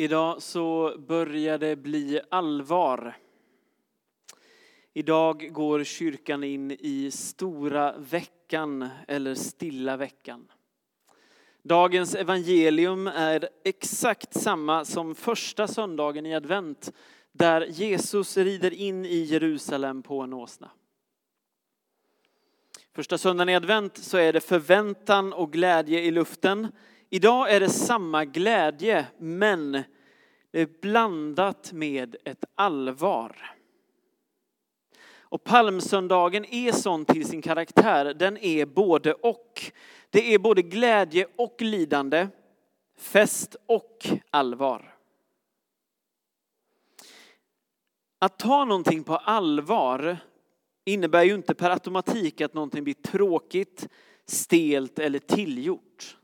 [0.00, 3.16] Idag så börjar det bli allvar.
[4.92, 10.52] Idag går kyrkan in i stora veckan eller stilla veckan.
[11.62, 16.92] Dagens evangelium är exakt samma som första söndagen i advent
[17.32, 20.70] där Jesus rider in i Jerusalem på en åsna.
[22.94, 26.68] Första söndagen i advent så är det förväntan och glädje i luften.
[27.10, 29.82] Idag är det samma glädje, men
[30.50, 33.54] det är blandat med ett allvar.
[35.30, 38.14] Och palmsöndagen är sån till sin karaktär.
[38.14, 39.72] Den är både och.
[40.10, 42.28] Det är både glädje och lidande,
[42.98, 44.94] fest och allvar.
[48.18, 50.18] Att ta någonting på allvar
[50.84, 53.88] innebär ju inte per automatik att någonting blir tråkigt,
[54.26, 56.16] stelt eller tillgjort.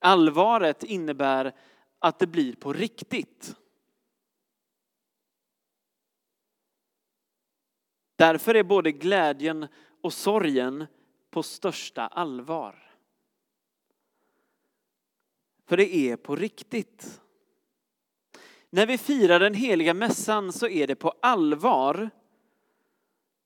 [0.00, 1.54] Allvaret innebär
[1.98, 3.56] att det blir på riktigt.
[8.16, 9.66] Därför är både glädjen
[10.00, 10.86] och sorgen
[11.30, 12.96] på största allvar.
[15.66, 17.20] För det är på riktigt.
[18.70, 22.10] När vi firar den heliga mässan så är det på allvar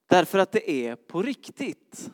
[0.07, 2.11] därför att det är på riktigt.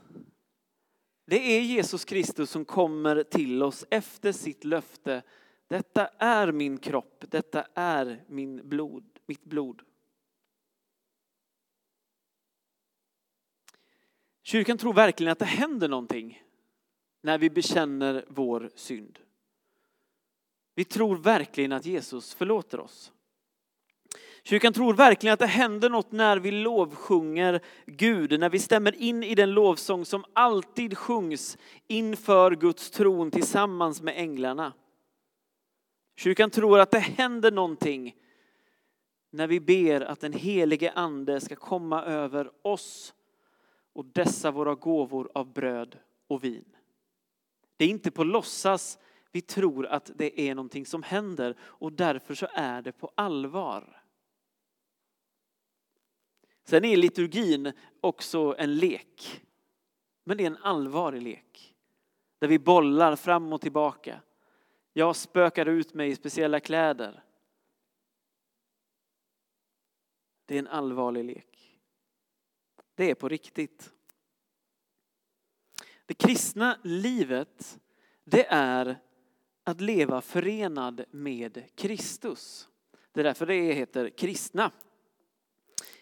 [1.26, 5.22] Det är Jesus Kristus som kommer till oss efter sitt löfte.
[5.68, 9.82] Detta är min kropp, detta är min blod, mitt blod.
[14.42, 16.42] Kyrkan tror verkligen att det händer någonting
[17.20, 19.18] när vi bekänner vår synd.
[20.74, 23.12] Vi tror verkligen att Jesus förlåter oss.
[24.42, 29.22] Kyrkan tror verkligen att det händer något när vi lovsjunger Gud, när vi stämmer in
[29.22, 34.72] i den lovsång som alltid sjungs inför Guds tron tillsammans med änglarna.
[36.16, 38.16] Kyrkan tror att det händer någonting
[39.30, 43.14] när vi ber att den helige ande ska komma över oss
[43.92, 46.76] och dessa våra gåvor av bröd och vin.
[47.76, 48.98] Det är inte på låtsas
[49.34, 54.02] vi tror att det är någonting som händer och därför så är det på allvar.
[56.64, 59.42] Sen är liturgin också en lek.
[60.24, 61.74] Men det är en allvarlig lek.
[62.38, 64.20] Där vi bollar fram och tillbaka.
[64.96, 67.22] Jag spökar ut mig i speciella kläder.
[70.46, 71.80] Det är en allvarlig lek.
[72.94, 73.92] Det är på riktigt.
[76.06, 77.78] Det kristna livet,
[78.24, 78.98] det är
[79.64, 82.68] att leva förenad med Kristus.
[83.12, 84.70] Det är därför det heter kristna.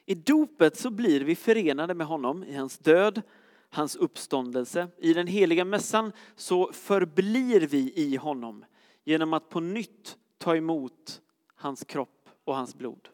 [0.04, 3.22] I dopet så blir vi förenade med honom i hans död,
[3.70, 4.88] hans uppståndelse.
[4.98, 8.64] I den heliga mässan så förblir vi i honom
[9.04, 11.22] genom att på nytt ta emot
[11.54, 13.08] hans kropp och hans blod.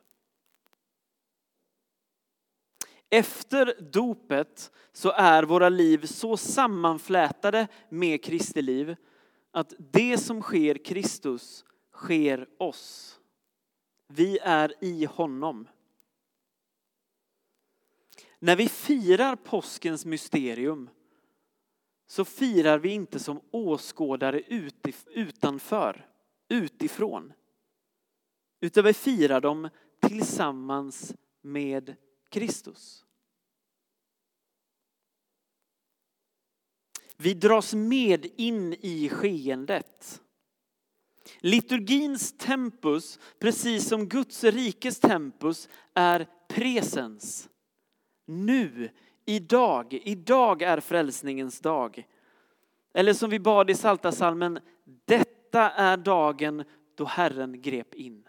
[3.10, 8.96] Efter dopet så är våra liv så sammanflätade med Kristi liv
[9.50, 13.20] att det som sker Kristus sker oss.
[14.06, 15.68] Vi är i honom.
[18.38, 20.90] När vi firar påskens mysterium
[22.10, 24.42] så firar vi inte som åskådare
[25.14, 26.06] utanför,
[26.48, 27.32] utifrån.
[28.60, 29.68] Utan vi firar dem
[30.00, 31.96] tillsammans med
[32.28, 33.04] Kristus.
[37.16, 40.22] Vi dras med in i skeendet.
[41.38, 47.48] Liturgins tempus, precis som Guds rikes tempus, är presens.
[48.26, 48.90] Nu,
[49.28, 52.06] idag, idag är frälsningens dag.
[52.94, 58.28] Eller som vi bad i Saltasalmen, detta är dagen då Herren grep in.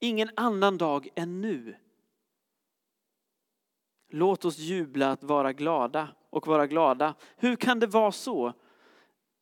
[0.00, 1.76] Ingen annan dag än nu.
[4.08, 7.14] Låt oss jubla att vara glada och vara glada.
[7.36, 8.52] Hur kan det vara så?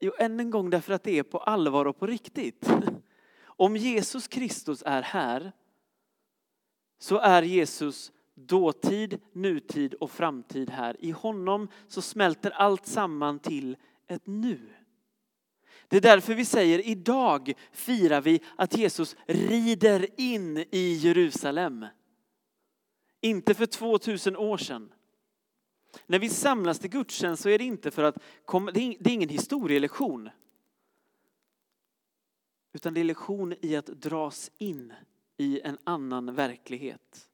[0.01, 2.71] Jo, än en gång därför att det är på allvar och på riktigt.
[3.45, 5.53] Om Jesus Kristus är här
[6.99, 10.97] så är Jesus dåtid, nutid och framtid här.
[11.01, 13.77] I honom så smälter allt samman till
[14.07, 14.61] ett nu.
[15.89, 21.87] Det är därför vi säger idag firar vi att Jesus rider in i Jerusalem.
[23.21, 24.93] Inte för 2000 år sedan.
[26.07, 28.19] När vi samlas till gudstjänst så är det inte för att,
[28.75, 30.31] det är ingen historielektion.
[32.73, 34.93] Utan det är lektion i att dras in
[35.37, 37.29] i en annan verklighet.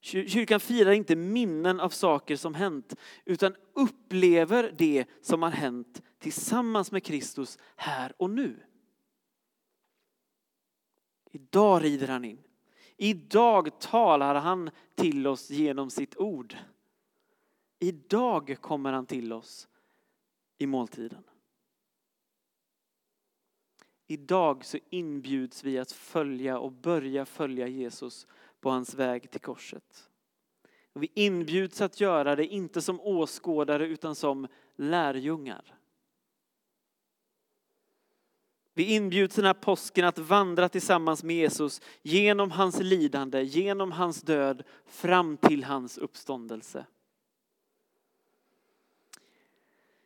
[0.00, 2.94] Kyrkan firar inte minnen av saker som hänt
[3.24, 8.56] utan upplever det som har hänt tillsammans med Kristus här och nu.
[11.30, 12.38] Idag rider han in.
[12.96, 16.56] Idag talar han till oss genom sitt ord.
[17.78, 19.68] Idag kommer han till oss
[20.58, 21.24] i måltiden.
[24.06, 28.26] Idag så inbjuds vi att följa och börja följa Jesus
[28.66, 30.10] på hans väg till korset.
[30.92, 35.74] Och vi inbjuds att göra det inte som åskådare utan som lärjungar.
[38.74, 44.22] Vi inbjuds den här påsken att vandra tillsammans med Jesus genom hans lidande, genom hans
[44.22, 46.86] död, fram till hans uppståndelse.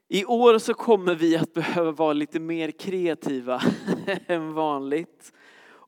[0.09, 3.63] I år så kommer vi att behöva vara lite mer kreativa
[4.27, 5.33] än vanligt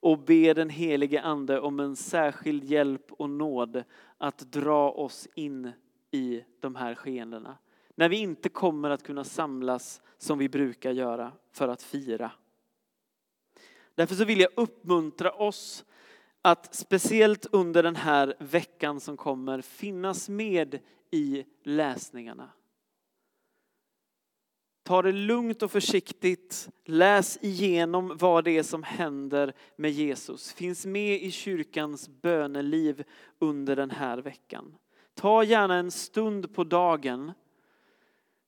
[0.03, 3.83] och be den helige ande om en särskild hjälp och nåd
[4.17, 5.71] att dra oss in
[6.11, 7.57] i de här skeendena.
[7.95, 12.31] När vi inte kommer att kunna samlas som vi brukar göra för att fira.
[13.95, 15.85] Därför så vill jag uppmuntra oss
[16.41, 20.79] att speciellt under den här veckan som kommer finnas med
[21.11, 22.49] i läsningarna.
[24.83, 26.69] Ta det lugnt och försiktigt.
[26.85, 30.53] Läs igenom vad det är som händer med Jesus.
[30.53, 33.03] Finns med i kyrkans böneliv
[33.39, 34.75] under den här veckan.
[35.13, 37.31] Ta gärna en stund på dagen.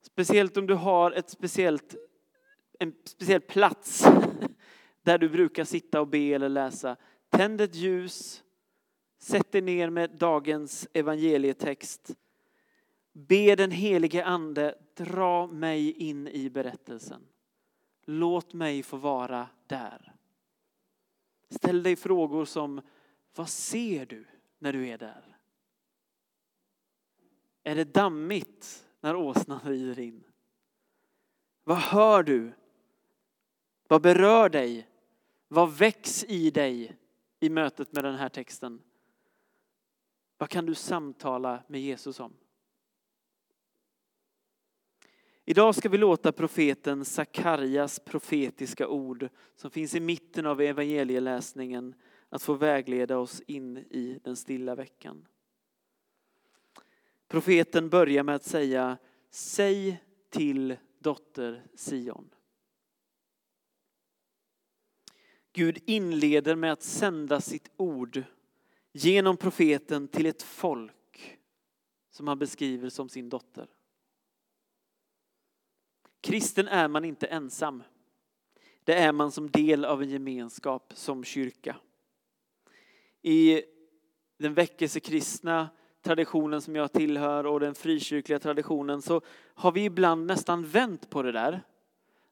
[0.02, 1.96] Speciellt om du har ett speciellt,
[2.80, 4.08] en speciell plats
[5.04, 6.96] där du brukar sitta och be eller läsa.
[7.30, 8.44] Tänd ett ljus.
[9.20, 12.16] Sätt dig ner med dagens evangelietext.
[13.18, 17.28] Be den helige ande dra mig in i berättelsen.
[18.06, 20.16] Låt mig få vara där.
[21.50, 22.82] Ställ dig frågor som,
[23.36, 24.26] vad ser du
[24.60, 25.38] när du är där?
[27.64, 30.24] Är det dammigt när åsnan rider in?
[31.64, 32.52] Vad hör du?
[33.88, 34.90] Vad berör dig?
[35.48, 36.98] Vad väcks i dig
[37.40, 38.82] i mötet med den här texten?
[40.38, 42.34] Vad kan du samtala med Jesus om?
[45.48, 51.96] Idag ska vi låta profeten Sakarjas profetiska ord som finns i mitten av evangelieläsningen
[52.30, 55.28] att få vägleda oss in i den stilla veckan.
[57.28, 58.98] Profeten börjar med att säga
[59.30, 62.30] Säg till dotter Sion.
[65.54, 68.24] Gud inleder med att sända sitt ord
[68.92, 71.40] genom profeten till ett folk
[72.10, 73.75] som han beskriver som sin dotter.
[76.26, 77.84] Kristen är man inte ensam.
[78.84, 81.76] Det är man som del av en gemenskap som kyrka.
[83.22, 83.62] I
[84.38, 85.70] den väckelsekristna
[86.02, 89.22] traditionen som jag tillhör och den frikyrkliga traditionen så
[89.54, 91.62] har vi ibland nästan vänt på det där.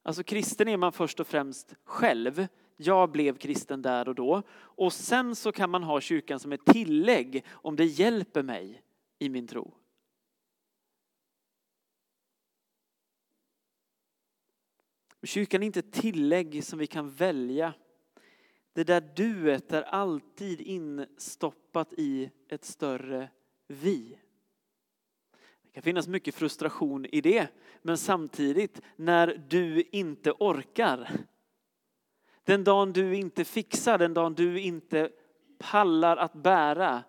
[0.04, 2.48] Alltså kristen är man först och främst själv.
[2.78, 4.42] Jag blev kristen där och då.
[4.54, 8.82] Och sen så kan man ha kyrkan som ett tillägg om det hjälper mig
[9.20, 9.74] i min tro.
[15.24, 17.74] Kyrkan är inte ett tillägg som vi kan välja.
[18.74, 23.30] Det där duet är alltid instoppat i ett större
[23.68, 24.18] vi.
[25.62, 27.48] Det kan finnas mycket frustration i det,
[27.82, 31.10] men samtidigt när du inte orkar.
[32.44, 35.10] Den dagen du inte fixar, den dagen du inte
[35.58, 37.04] pallar att bära,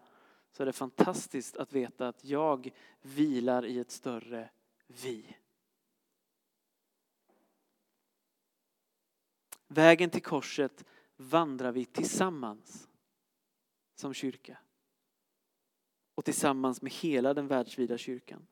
[0.52, 2.70] så är det fantastiskt att veta att jag
[3.02, 4.50] vilar i ett större
[4.86, 5.36] vi.
[9.74, 10.84] Vägen till korset
[11.16, 12.88] vandrar vi tillsammans
[13.94, 14.58] som kyrka.
[16.14, 18.46] Och tillsammans med hela den världsvida kyrkan.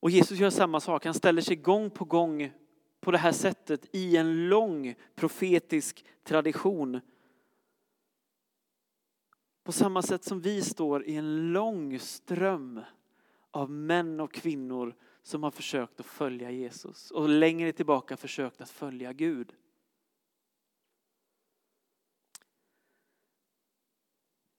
[0.00, 1.04] Och Jesus gör samma sak.
[1.04, 2.52] Han ställer sig gång på gång
[3.00, 7.00] på det här sättet i en lång profetisk tradition.
[9.62, 12.80] På samma sätt som vi står i en lång ström
[13.50, 18.70] av män och kvinnor som har försökt att följa Jesus och längre tillbaka försökt att
[18.70, 19.54] följa Gud.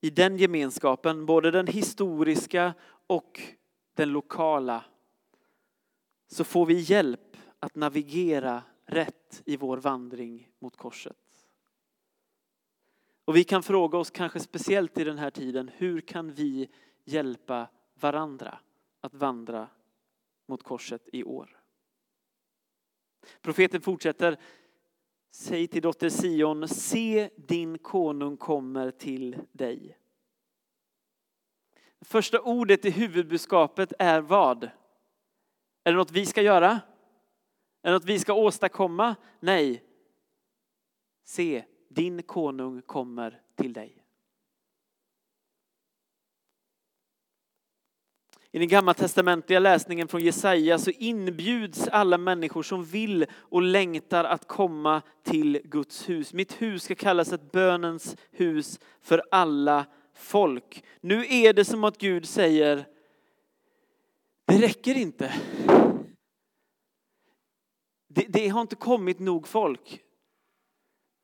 [0.01, 2.73] I den gemenskapen, både den historiska
[3.07, 3.41] och
[3.93, 4.85] den lokala,
[6.27, 11.17] så får vi hjälp att navigera rätt i vår vandring mot korset.
[13.25, 16.69] Och vi kan fråga oss, kanske speciellt i den här tiden, hur kan vi
[17.03, 18.59] hjälpa varandra
[19.01, 19.67] att vandra
[20.51, 21.57] mot korset i år.
[23.41, 24.37] Profeten fortsätter.
[25.31, 29.97] Säg till dotter Sion, se din konung kommer till dig.
[32.01, 34.63] Första ordet i huvudbudskapet är vad?
[35.83, 36.71] Är det något vi ska göra?
[37.81, 39.15] Är det något vi ska åstadkomma?
[39.39, 39.83] Nej.
[41.23, 44.00] Se, din konung kommer till dig.
[48.53, 54.47] I den gammaltestamentliga läsningen från Jesaja så inbjuds alla människor som vill och längtar att
[54.47, 56.33] komma till Guds hus.
[56.33, 60.83] Mitt hus ska kallas ett bönens hus för alla folk.
[61.01, 62.85] Nu är det som att Gud säger,
[64.47, 65.33] det räcker inte.
[68.07, 70.01] Det, det har inte kommit nog folk.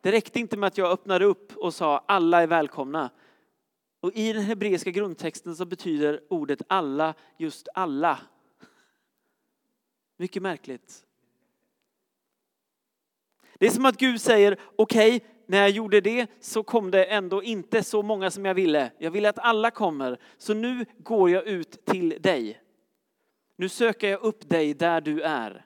[0.01, 3.09] Det räckte inte med att jag öppnade upp och sa alla är välkomna.
[3.99, 8.19] Och i den hebreiska grundtexten så betyder ordet alla just alla.
[10.17, 11.05] Mycket märkligt.
[13.59, 17.05] Det är som att Gud säger, okej, okay, när jag gjorde det så kom det
[17.05, 18.91] ändå inte så många som jag ville.
[18.97, 22.61] Jag ville att alla kommer, så nu går jag ut till dig.
[23.55, 25.65] Nu söker jag upp dig där du är.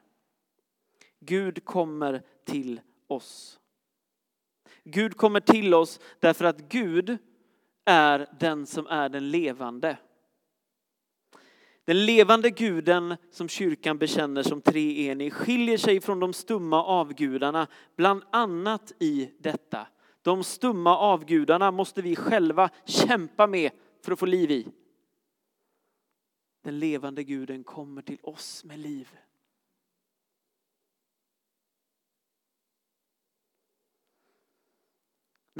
[1.19, 3.59] Gud kommer till oss.
[4.83, 7.17] Gud kommer till oss därför att Gud
[7.85, 9.97] är den som är den levande.
[11.85, 18.23] Den levande guden som kyrkan bekänner som treenig skiljer sig från de stumma avgudarna, bland
[18.31, 19.87] annat i detta.
[20.21, 23.71] De stumma avgudarna måste vi själva kämpa med
[24.03, 24.67] för att få liv i.
[26.63, 29.09] Den levande guden kommer till oss med liv.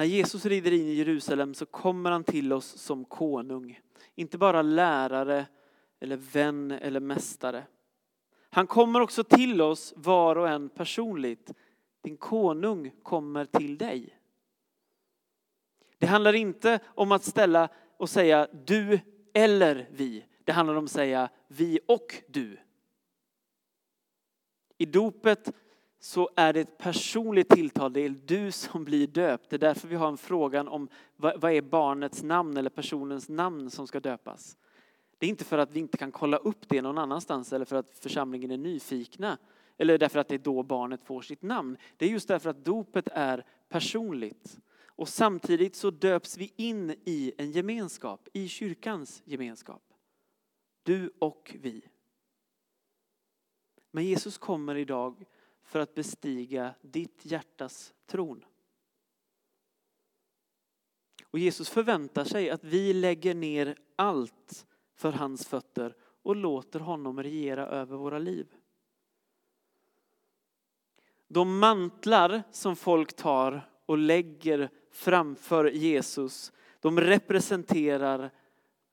[0.01, 3.79] När Jesus rider in i Jerusalem så kommer han till oss som konung.
[4.15, 5.45] Inte bara lärare
[5.99, 7.63] eller vän eller mästare.
[8.49, 11.53] Han kommer också till oss var och en personligt.
[12.03, 14.17] Din konung kommer till dig.
[15.97, 18.99] Det handlar inte om att ställa och säga du
[19.33, 20.25] eller vi.
[20.43, 22.57] Det handlar om att säga vi och du.
[24.77, 25.53] I dopet
[26.03, 27.93] så är det ett personligt tilltal.
[27.93, 29.49] Det är du som blir döpt.
[29.49, 33.69] Det är därför vi har en frågan om vad är barnets namn eller personens namn
[33.69, 34.57] som ska döpas.
[35.17, 37.75] Det är inte för att vi inte kan kolla upp det någon annanstans eller för
[37.75, 39.37] att församlingen är nyfikna
[39.77, 41.77] eller därför att det är då barnet får sitt namn.
[41.97, 44.59] Det är just därför att dopet är personligt.
[44.85, 49.83] Och samtidigt så döps vi in i en gemenskap, i kyrkans gemenskap.
[50.83, 51.81] Du och vi.
[53.91, 55.25] Men Jesus kommer idag
[55.63, 58.45] för att bestiga ditt hjärtas tron.
[61.31, 67.23] Och Jesus förväntar sig att vi lägger ner allt för hans fötter och låter honom
[67.23, 68.47] regera över våra liv.
[71.27, 78.31] De mantlar som folk tar och lägger framför Jesus, de representerar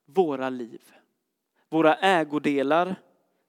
[0.05, 0.93] våra liv.
[1.69, 2.95] Våra ägodelar,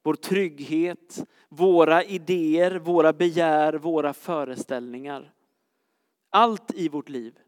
[0.03, 5.33] vår trygghet, våra idéer, våra begär, våra föreställningar.
[6.31, 7.39] Allt i vårt liv,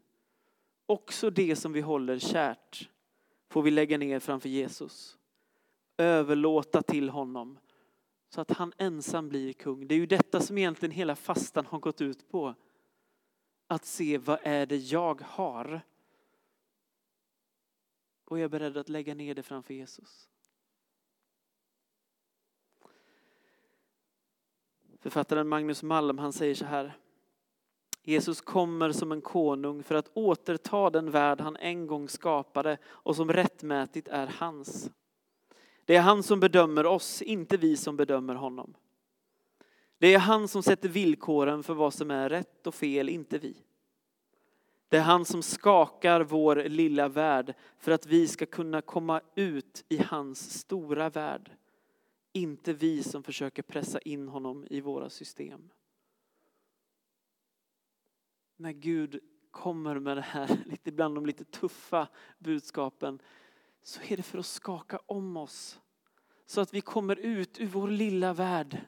[0.85, 2.89] också det som vi håller kärt,
[3.49, 5.17] får vi lägga ner framför Jesus.
[5.97, 7.57] Överlåta till honom
[8.29, 9.87] så att han ensam blir kung.
[9.87, 12.55] Det är ju detta som egentligen hela fastan har gått ut på.
[13.67, 15.81] Att se vad är det jag har?
[18.25, 20.29] Och jag är beredd att lägga ner det framför Jesus.
[25.03, 26.97] Författaren Magnus Malm han säger så här.
[28.03, 33.15] Jesus kommer som en konung för att återta den värld han en gång skapade och
[33.15, 34.91] som rättmätigt är hans.
[35.85, 38.73] Det är han som bedömer oss, inte vi som bedömer honom.
[39.97, 43.55] Det är han som sätter villkoren för vad som är rätt och fel, inte vi.
[44.89, 49.85] Det är han som skakar vår lilla värld för att vi ska kunna komma ut
[49.89, 51.51] i hans stora värld.
[52.33, 55.69] Inte vi som försöker pressa in honom i våra system.
[58.57, 59.19] När Gud
[59.51, 62.07] kommer med det här, lite ibland de lite tuffa
[62.39, 63.19] budskapen,
[63.81, 65.79] så är det för att skaka om oss.
[66.45, 68.81] Så att vi kommer ut ur vår lilla värld.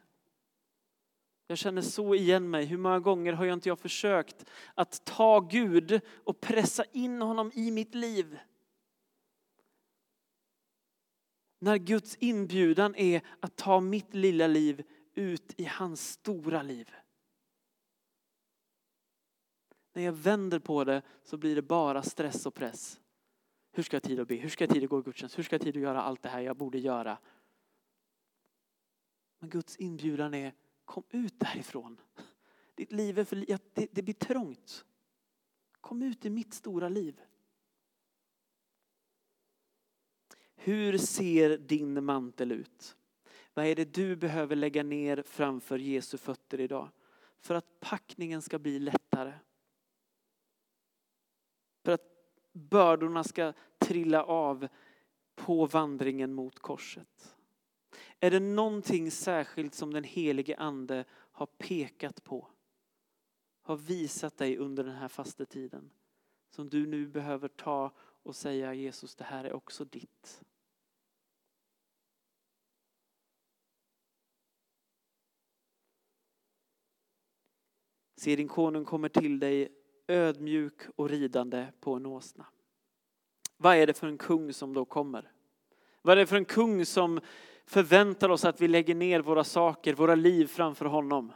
[1.47, 2.65] Jag känner så igen mig.
[2.65, 7.51] Hur många gånger har jag inte jag försökt att ta Gud och pressa in honom
[7.53, 8.39] i mitt liv?
[11.65, 16.91] När Guds inbjudan är att ta mitt lilla liv ut i hans stora liv.
[19.93, 22.99] När jag vänder på det så blir det bara stress och press.
[23.71, 24.35] Hur ska jag ha tid att be?
[24.35, 25.37] Hur ska jag ha tid att gå i gudstjänst?
[25.37, 27.17] Hur ska jag ha tid att göra allt det här jag borde göra?
[29.39, 30.53] Men Guds inbjudan är
[30.85, 32.01] kom ut därifrån.
[32.75, 33.35] Ditt liv är för,
[33.73, 34.85] det, det blir trångt.
[35.81, 37.21] Kom ut i mitt stora liv.
[40.55, 42.97] Hur ser din mantel ut?
[43.53, 46.89] Vad är det du behöver lägga ner framför Jesu fötter idag?
[47.37, 49.33] För att packningen ska bli lättare.
[51.83, 52.01] För att
[52.51, 54.67] bördorna ska trilla av
[55.35, 57.35] på vandringen mot korset.
[58.19, 62.47] Är det någonting särskilt som den helige ande har pekat på?
[63.61, 65.91] Har visat dig under den här fastetiden?
[66.49, 67.91] Som du nu behöver ta
[68.25, 70.43] och säga Jesus, det här är också ditt.
[78.15, 79.69] Se din konung kommer till dig
[80.07, 82.45] ödmjuk och ridande på en åsna.
[83.57, 85.31] Vad är det för en kung som då kommer?
[86.01, 87.19] Vad är det för en kung som
[87.65, 91.31] förväntar oss att vi lägger ner våra saker, våra liv framför honom?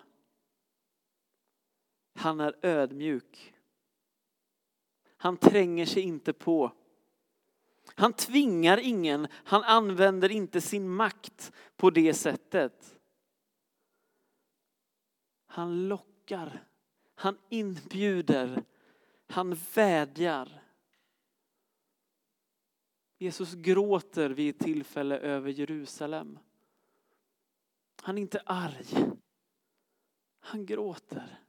[2.13, 3.53] Han är ödmjuk.
[5.17, 6.71] Han tränger sig inte på.
[7.95, 12.99] Han tvingar ingen, han använder inte sin makt på det sättet.
[15.47, 16.67] Han lockar,
[17.15, 18.63] han inbjuder,
[19.27, 20.61] han vädjar.
[23.17, 26.39] Jesus gråter vid ett tillfälle över Jerusalem.
[28.01, 29.11] Han är inte arg.
[30.39, 31.39] Han gråter.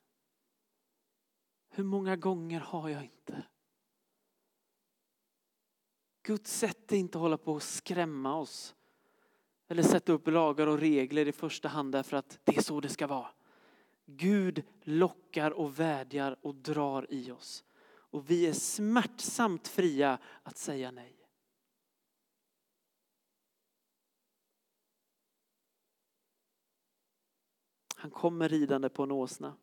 [1.69, 3.43] Hur många gånger har jag inte?
[6.31, 8.75] Guds sätt är inte att hålla på och skrämma oss.
[9.69, 12.89] Eller sätta upp lagar och regler i första hand därför att det är så det
[12.89, 13.29] ska vara.
[14.07, 17.65] Gud lockar och vädjar och drar i oss.
[17.87, 21.17] Och vi är smärtsamt fria att säga nej.
[27.95, 29.57] Han kommer ridande på en åsna.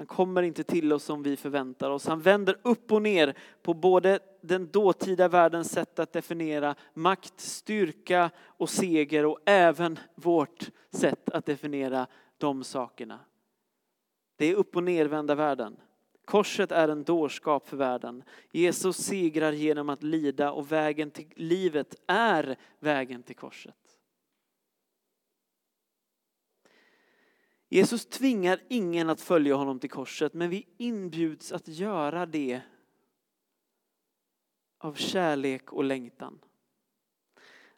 [0.00, 2.06] Han kommer inte till oss som vi förväntar oss.
[2.06, 8.30] Han vänder upp och ner på både den dåtida världens sätt att definiera makt, styrka
[8.38, 12.06] och seger och även vårt sätt att definiera
[12.38, 13.18] de sakerna.
[14.36, 15.76] Det är upp och nervända världen.
[16.24, 18.22] Korset är en dårskap för världen.
[18.52, 23.89] Jesus segrar genom att lida och vägen till livet är vägen till korset.
[27.72, 32.60] Jesus tvingar ingen att följa honom till korset, men vi inbjuds att göra det
[34.78, 36.38] av kärlek och längtan.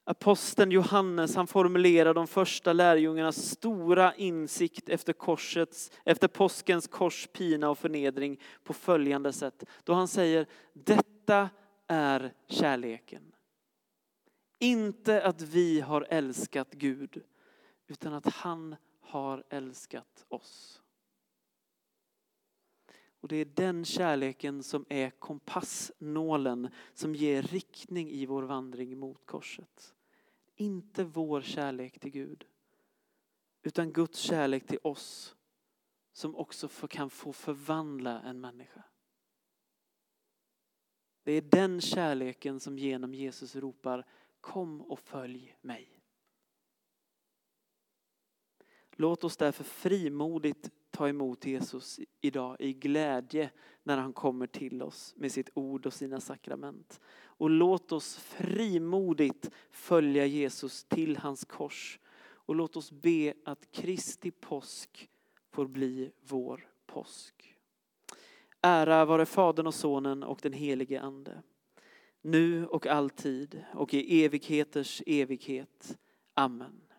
[0.05, 7.71] Aposteln Johannes han formulerar de första lärjungarnas stora insikt efter, korsets, efter påskens kors, pina
[7.71, 9.65] och förnedring på följande sätt.
[9.85, 11.51] Då han säger detta
[11.87, 13.33] är kärleken.
[14.59, 17.23] Inte att vi har älskat Gud
[17.89, 18.77] utan att han
[19.13, 20.83] har älskat oss.
[23.21, 29.27] Och det är den kärleken som är kompassnålen som ger riktning i vår vandring mot
[29.27, 29.95] korset.
[30.57, 32.45] Inte vår kärlek till Gud,
[33.63, 35.37] utan Guds kärlek till oss
[36.13, 38.83] som också kan få förvandla en människa.
[41.23, 44.07] Det är den kärleken som genom Jesus ropar
[44.41, 46.02] kom och följ mig.
[48.97, 53.51] Låt oss därför frimodigt ta emot Jesus idag i glädje
[53.83, 57.01] när han kommer till oss med sitt ord och sina sakrament.
[57.15, 61.99] Och låt oss frimodigt följa Jesus till hans kors.
[62.23, 65.11] Och låt oss be att Kristi påsk
[65.51, 67.55] får bli vår påsk.
[68.61, 71.43] Ära vare Fadern och Sonen och den helige Ande.
[72.21, 75.99] Nu och alltid och i evigheters evighet.
[76.35, 76.92] Amen.